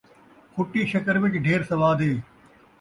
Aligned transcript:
کُھٹی 0.53 0.81
شکر 0.91 1.15
وِچ 1.21 1.33
ڈھیر 1.43 1.61
سواد 1.69 1.97
ہے 2.05 2.11